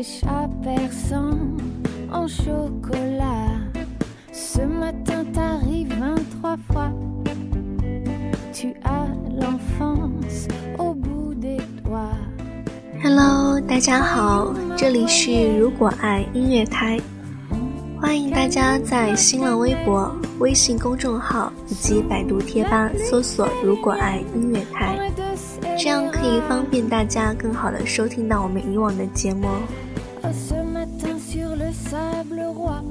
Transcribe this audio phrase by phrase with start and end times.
[0.00, 1.36] des chats persans
[2.10, 3.60] en chocolat.
[4.32, 6.90] Ce matin t'arrives 23 fois.
[8.50, 9.08] Tu as
[9.38, 12.16] l'enfance au bout des doigts.
[13.02, 16.98] Hello，大家好，这里是如果爱音乐台，
[18.00, 25.12] 欢迎大家在新浪微博、微信公众号以及百度贴吧搜索“如果爱音乐台”，
[25.78, 29.46] 这样可以方便大家更好的收听到我们以往的节目。
[30.22, 32.82] Oh, ce matin sur le sable roi,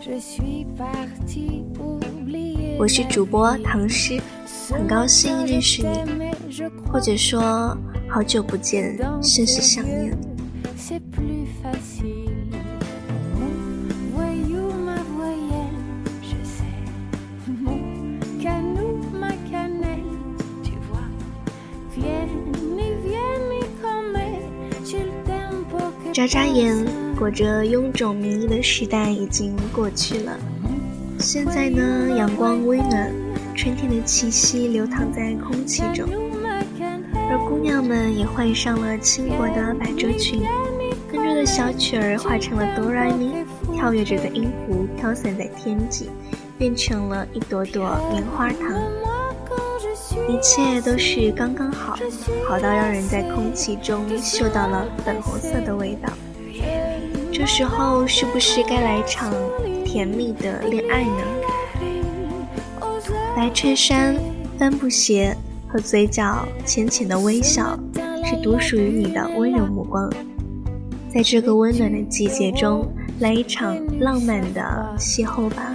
[0.00, 2.78] je suis partie oublier.
[2.78, 4.18] 我是主播唐诗，
[4.70, 7.76] 很高兴认识你，或者说
[8.08, 10.16] 好久不见，甚是想念。
[26.16, 26.74] 眨眨眼，
[27.18, 30.34] 裹着臃肿棉衣的时代已经过去了。
[31.18, 33.12] 现在呢，阳光微暖，
[33.54, 36.08] 春天的气息流淌在空气中，
[37.28, 40.40] 而姑娘们也换上了轻薄的百褶裙，
[41.12, 43.44] 跟着的小曲儿化成了哆来咪，
[43.74, 46.08] 跳跃着的音符飘散在天际，
[46.56, 48.72] 变成了一朵朵棉花糖。
[50.28, 51.96] 一切都是刚刚好，
[52.48, 56.12] 好到让人在空气中嗅到了粉红色的味道。
[57.32, 59.32] 这时候是不是该来一场
[59.84, 61.22] 甜蜜的恋爱呢？
[63.36, 64.16] 白衬衫、
[64.58, 65.36] 帆布鞋
[65.68, 67.78] 和嘴角浅浅的微笑，
[68.24, 70.10] 是独属于你的温柔目光。
[71.14, 72.90] 在这个温暖的季节中，
[73.20, 74.60] 来一场浪漫的
[74.98, 75.74] 邂逅吧。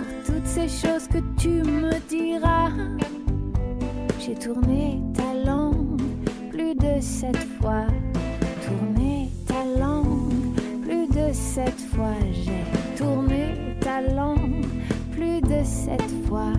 [4.23, 5.99] J'ai tourné ta langue
[6.51, 7.87] plus de sept fois.
[8.63, 10.31] Tourné ta langue
[10.83, 12.13] plus de sept fois.
[12.31, 12.63] J'ai
[12.95, 14.67] tourné ta langue
[15.11, 16.53] plus de sept fois.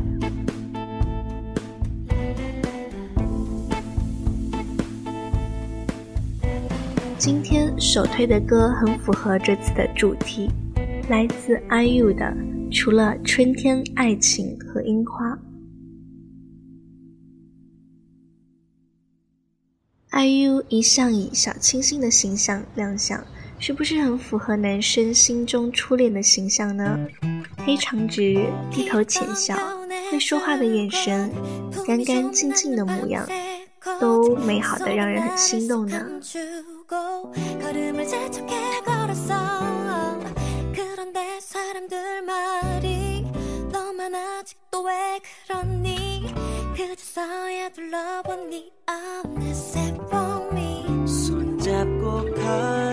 [7.17, 10.51] 今天首推的歌很符合这次的主题，
[11.09, 12.25] 来自 IU 的
[12.72, 15.31] 《除了春天、爱情和樱花》。
[20.12, 23.25] IU 一向以小清新的形象亮相，
[23.59, 26.99] 是不是很符合男生心中初恋的形象呢？
[27.65, 29.56] 黑长直，低头浅笑，
[30.11, 31.31] 会说话的眼神，
[31.87, 33.27] 干干净净的模样，
[33.99, 36.06] 都美好的让人很心动呢。
[46.82, 52.91] 그제서야 둘러보니 어느새 봄이 손잡고 걸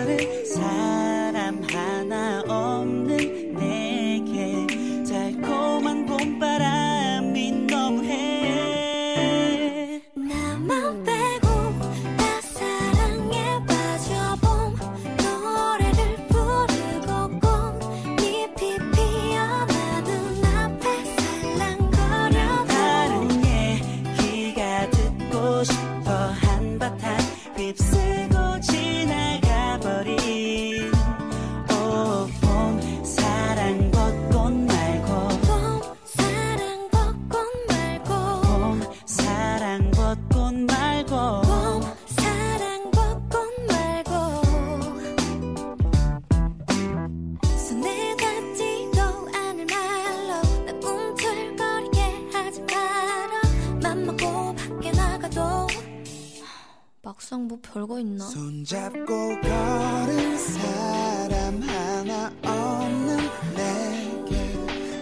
[57.29, 58.25] 막상 뭐 별거 있나?
[58.25, 63.17] 손잡고 걸은 사람 하나 없는
[63.55, 64.55] 내게.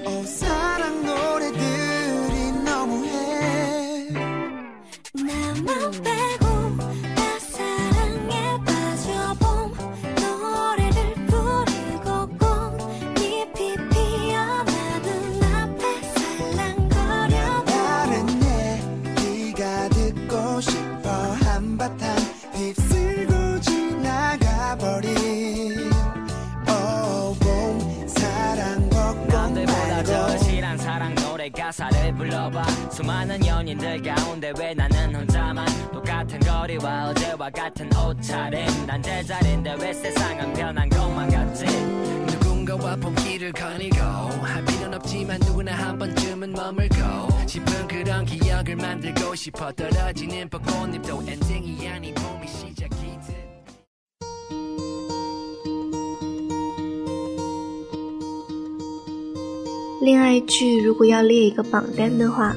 [0.05, 4.09] 오 사랑 노래들이 너무해.
[5.13, 6.03] 나만
[31.49, 32.63] 가사를 불러봐.
[32.91, 35.65] 수많은 연인들 가운데 왜 나는 혼자만?
[35.91, 38.85] 똑같은 거리와 어제와 같은 옷차림.
[38.85, 41.65] 난 제자리인데 왜 세상은 변한 것만 같지?
[41.65, 49.71] 누군가와 봄길을 거니고 할 필요는 없지만 누구나 한 번쯤은 머물고 싶은 그런 기억을 만들고 싶어
[49.71, 52.13] 떨어지는 벚꽃잎도 엔딩이 아닌
[60.07, 62.55] 恋爱剧如果要列一个榜单的话，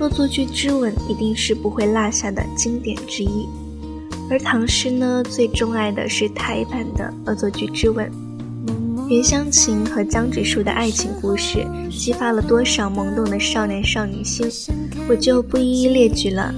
[0.02, 3.46] 《恶作剧之吻》一定是不会落下的经典之一。
[4.30, 8.10] 而唐诗呢，最钟爱的是台版的《恶作剧之吻》。
[9.10, 11.58] 袁湘琴和江直树的爱情故事，
[11.90, 14.48] 激发了多少懵懂的少男少女心，
[15.10, 16.54] 我就不一一列举了。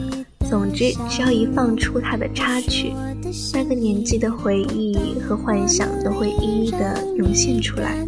[0.48, 2.92] 总之，只要一放出它的插曲，
[3.52, 8.06] 那个年纪的回忆和幻想都会一一的涌现出来。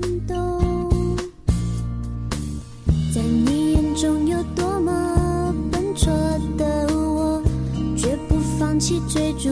[8.83, 9.49] 去追逐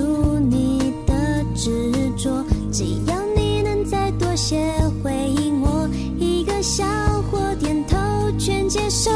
[0.51, 1.15] 你的
[1.55, 2.45] 执着。
[2.73, 4.59] 只要你能再多些
[5.05, 5.89] 回应我，
[6.19, 6.85] 一个笑
[7.31, 7.97] 或点头
[8.41, 9.09] 全接受。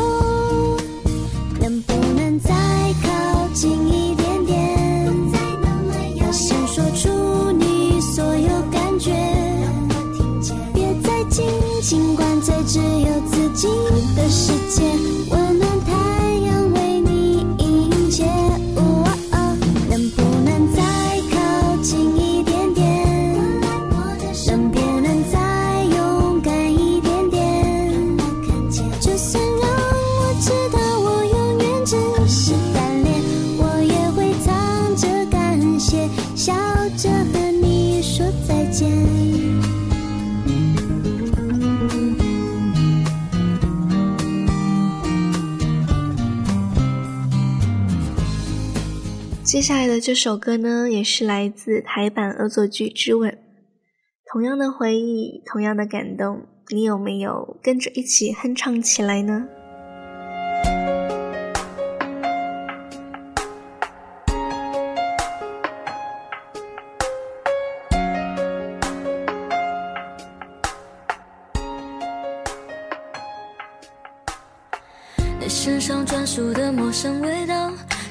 [1.60, 2.54] 能不能再
[3.02, 4.54] 靠近一点点？
[6.20, 9.10] 我想说出你所有感觉。
[10.72, 11.44] 别再紧
[11.82, 12.16] 紧
[49.54, 53.30] 接下来的这首歌呢，也是来自台版《恶作剧之吻》。
[54.32, 59.46] 同样的回忆，同样的感动，你有没有跟着一起哼唱起来呢？
[75.38, 77.70] 你身上专属的陌生味道，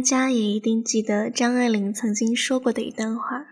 [0.00, 3.44] 大家也一定记得张爱玲曾经说过的一段话：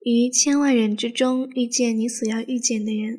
[0.00, 3.18] 于千万人之中遇见你所要遇见的人，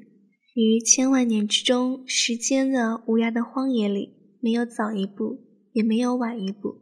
[0.56, 4.10] 于千万年之中，时间的无涯的荒野里，
[4.42, 5.38] 没有早一步，
[5.74, 6.78] 也没有晚一步，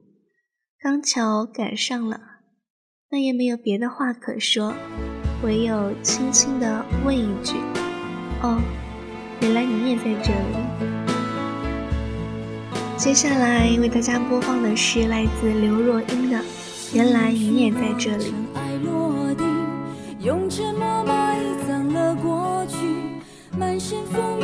[0.79, 2.22] 刚巧赶上了，
[3.12, 4.74] 那也没有别的话可说，
[5.43, 7.57] 唯有轻轻地问一句
[8.41, 8.62] ：“哦，
[9.41, 10.99] 原来你也在这里。”
[13.00, 16.38] 接下来为大家播放的是来自刘若英的
[16.94, 18.25] 《原来你也在这里》。
[18.27, 19.48] 尘埃落定，
[20.20, 22.77] 用沉默埋葬了过去。
[23.58, 24.44] 满身风雨，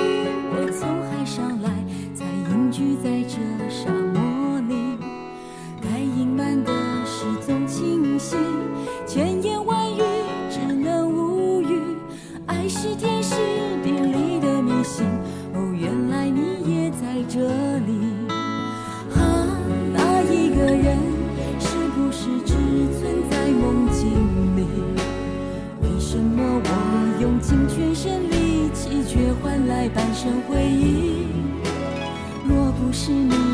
[0.53, 1.69] 我从海上来，
[2.15, 3.35] 才隐居在这
[3.69, 3.91] 沙
[30.25, 31.27] 来半生回忆？
[32.47, 33.44] 若不是你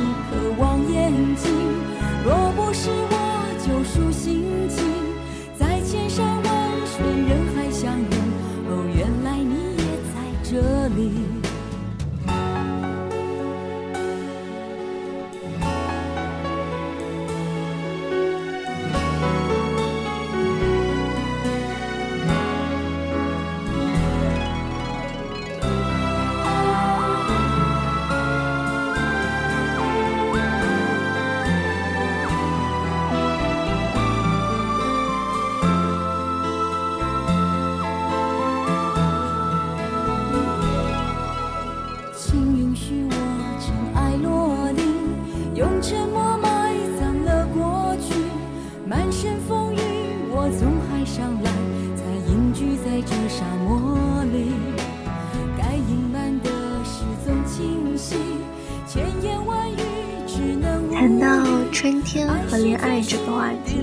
[62.51, 63.77] 和恋爱这个话题，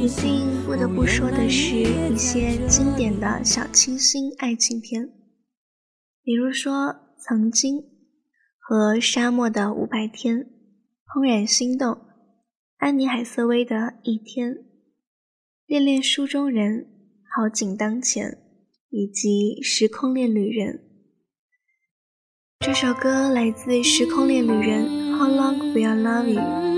[0.00, 5.10] 一定不得不说的是一些经典的小清新爱情片，
[6.22, 6.72] 比如说
[7.18, 7.78] 《曾经》
[8.60, 10.36] 和《沙漠的五百天》，
[11.12, 11.94] 《怦然心动》，
[12.76, 14.50] 安妮海瑟薇的《一天》，
[15.66, 16.72] 《恋恋书中人》，
[17.34, 18.38] 好景当前，
[18.90, 20.74] 以及《时空恋旅人》。
[22.64, 24.86] 这首歌来自《时空恋旅人》
[25.18, 26.69] ，How long will love you？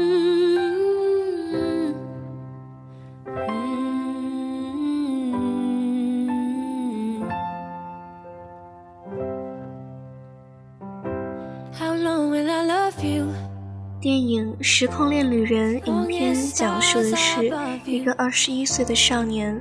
[14.74, 17.52] 时空恋旅人》影片讲述的是
[17.84, 19.60] 一个二十一岁的少年，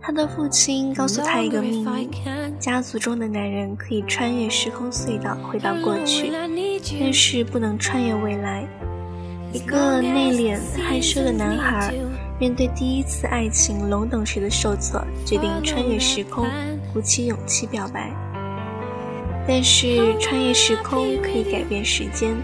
[0.00, 2.10] 他的父亲告诉他一个秘密：
[2.58, 6.32] 家族中的男人可以穿越时空隧道回到过去，
[7.00, 8.66] 但是不能穿越未来。
[9.52, 11.94] 一个内敛害羞的男孩，
[12.40, 16.44] 面对第一次爱情懵懂时的受挫，决定穿越时空，
[16.92, 18.10] 鼓起勇气表白。
[19.46, 22.34] 但是穿越时空可以改变时间。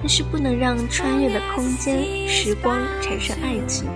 [0.00, 3.86] 但是不能让穿越的空间、时光产生爱情。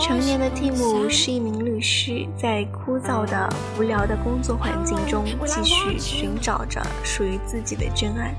[0.00, 8.32] 成年的蒂姆是一名律师，在枯燥的、无聊的工作环境中，继续寻找着属于自己的真爱。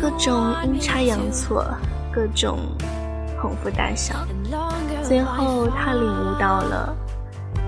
[0.00, 1.66] 各种阴差阳错，
[2.12, 2.60] 各种
[3.40, 4.14] 捧腹大笑，
[5.02, 6.94] 最后他领悟到了：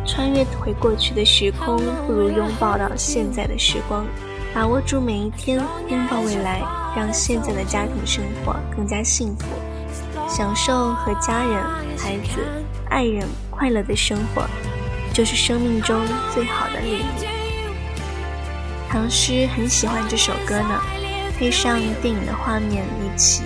[0.06, 4.06] 穿越回过去的时空，不如拥抱到现在的时光。
[4.54, 5.58] 把握住每一天，
[5.88, 6.62] 拥抱未来，
[6.96, 9.46] 让现在的家庭生活更加幸福，
[10.28, 11.61] 享受和家人、
[11.99, 12.40] 孩子、
[12.88, 14.46] 爱人快乐的生活，
[15.12, 16.00] 就是生命中
[16.32, 17.04] 最好的礼物。
[18.88, 20.80] 唐诗很喜欢这首歌呢，
[21.37, 23.42] 配上电影的画面一起，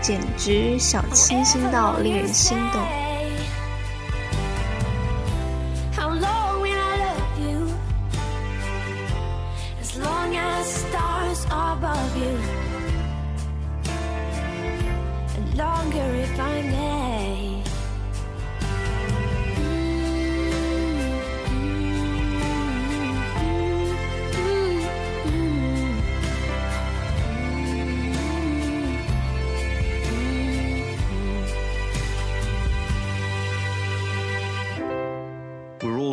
[0.00, 2.82] 简直小清新到令人心动。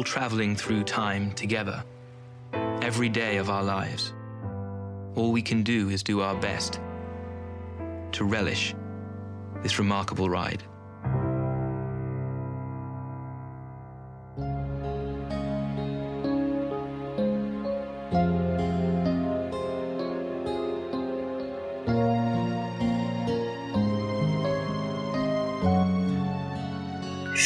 [0.08, 1.84] traveling through time together,
[2.80, 4.14] every day of our lives.
[5.14, 6.80] All we can do is do our best
[8.12, 8.74] to relish
[9.62, 10.62] this remarkable ride.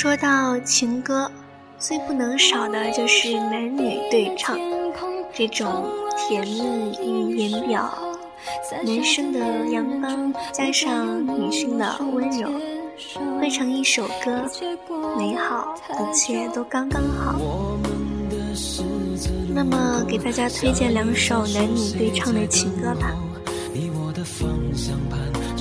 [0.01, 1.29] 说到情歌，
[1.86, 4.58] 最不能少的就是男女对唱，
[5.34, 7.94] 这种甜蜜与言表，
[8.86, 12.50] 男生的阳刚加上女性的温柔，
[13.38, 14.50] 汇成一首歌，
[15.18, 17.36] 美好，一切都刚刚好。
[19.54, 23.14] 那么，给大家推荐两首男女对唱的情歌吧。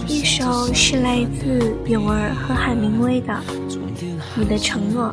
[0.07, 3.33] 一首是来自咏儿和海明威的
[4.37, 5.11] 《你的承诺》。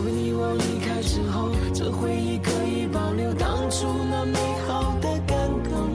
[0.00, 5.90] 为你我离开之后，这回忆可以保留当初那美好的感动。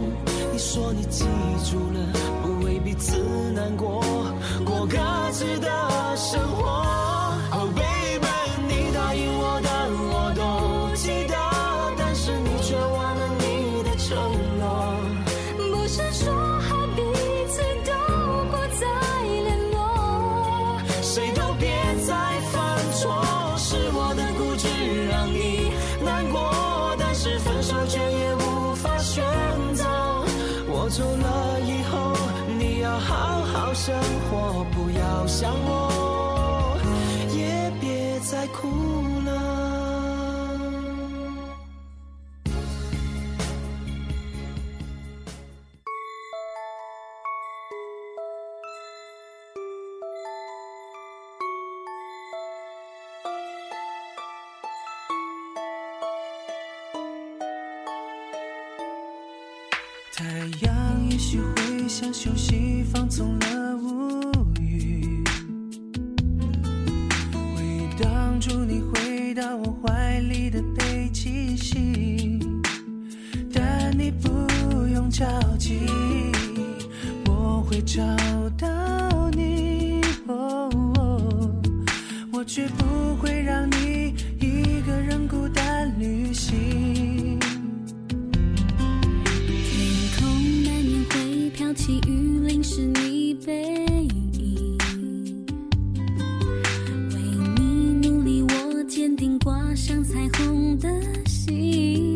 [0.52, 1.26] 你说你记
[1.70, 2.00] 住了，
[2.44, 3.18] 不为彼此
[3.52, 4.04] 难过，
[4.66, 4.98] 过各
[5.32, 5.68] 自的
[6.18, 6.86] 生活。
[7.52, 8.03] Oh baby，
[60.16, 60.24] 太
[60.62, 64.22] 阳也许会想休息放纵了，无
[64.62, 65.24] 语
[67.34, 72.40] 会挡住你回到我怀里的北极星。
[73.52, 74.30] 但你不
[74.94, 75.26] 用着
[75.58, 75.80] 急，
[77.26, 78.04] 我会找
[78.56, 80.00] 到你。
[82.32, 87.40] 我绝不会让你一个人孤单旅行。
[91.76, 93.64] 起雨淋湿你背
[94.38, 94.78] 影，
[97.10, 97.16] 为
[97.58, 98.42] 你努力。
[98.44, 100.88] 我坚定挂上彩虹的
[101.26, 102.16] 心，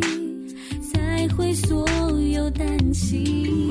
[0.81, 1.87] 才会所
[2.19, 3.69] 有担心。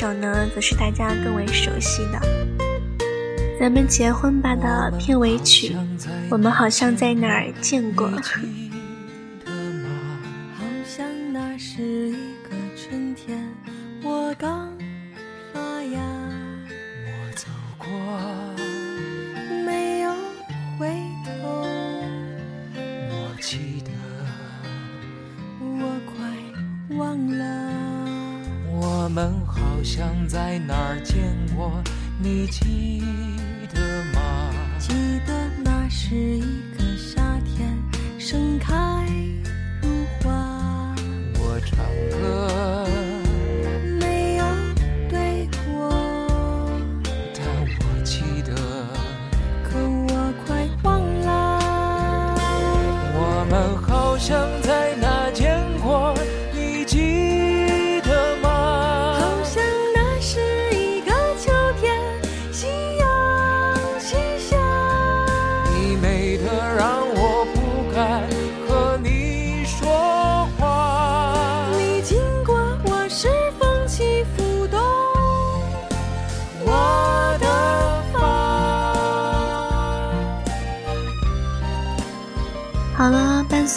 [0.00, 2.18] 首呢，则是大家更为熟悉的
[3.60, 5.76] 《咱们结婚吧》的片尾曲，
[6.30, 8.10] 我们好像在哪儿见过。
[14.02, 14.72] 我刚
[15.52, 16.00] 发芽，
[17.04, 18.59] 我走过。
[29.80, 31.82] 好像在哪儿见过
[32.18, 33.02] 你记
[33.72, 34.52] 得吗？
[34.78, 34.92] 记
[35.26, 35.32] 得
[35.64, 36.59] 那是一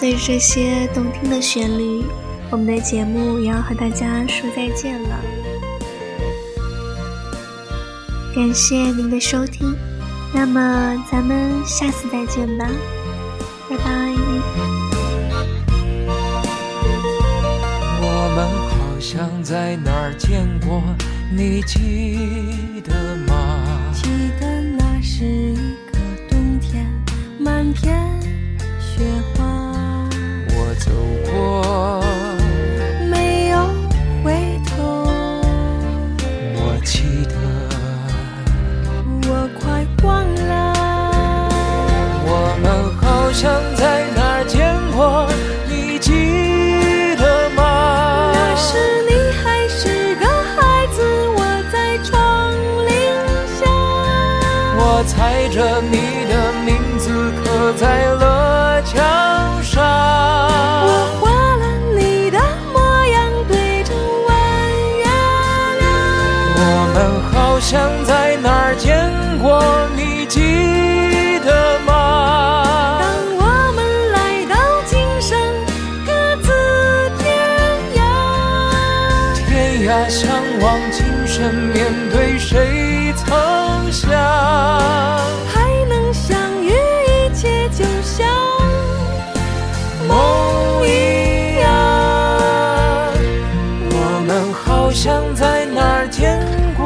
[0.03, 2.03] 随着这些动听的旋律，
[2.51, 5.17] 我们的节目也要和大家说再见了。
[8.35, 9.73] 感谢您的收听，
[10.33, 12.67] 那么咱们下次再见吧，
[13.69, 13.85] 拜拜。
[18.01, 20.83] 我们好像在哪儿见过，
[21.31, 22.17] 你记
[22.83, 23.93] 得吗？
[23.93, 25.55] 记得那是一
[25.93, 25.97] 个
[26.29, 26.85] 冬天，
[27.39, 28.12] 满天。
[55.05, 59.62] 踩着你的名字刻在了墙
[94.23, 96.39] 我们好像在哪儿见
[96.77, 96.85] 过？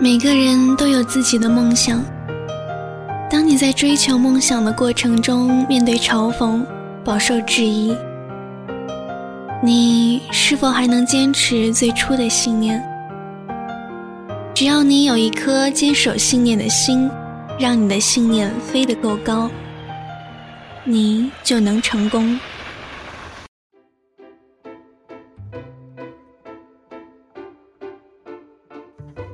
[0.00, 2.02] 每个人都有自己的梦想。
[3.30, 6.66] 当你在追求梦想的过程中面对嘲讽
[7.04, 7.96] 饱受质疑
[9.66, 12.80] 你是否还能坚持最初的信念？
[14.54, 17.10] 只要你有一颗坚守信念的心，
[17.58, 19.50] 让你的信念飞得够高，
[20.84, 22.38] 你就能成功。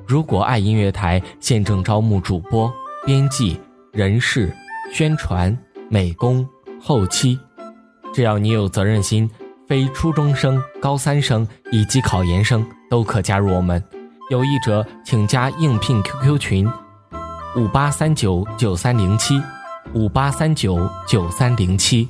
[0.07, 2.73] 如果爱音乐台现正招募主播、
[3.05, 3.61] 编辑。
[3.93, 4.51] 人事、
[4.91, 5.55] 宣传、
[5.91, 6.49] 美工、
[6.81, 7.39] 后期，
[8.15, 9.29] 只要你有责任心，
[9.73, 13.83] 非初中生、高三生以及考研生都可加入我们。
[14.31, 16.71] 有意者请加应聘 QQ 群：
[17.57, 19.41] 五八三九九三零七，
[19.95, 22.07] 五八三九九三零七。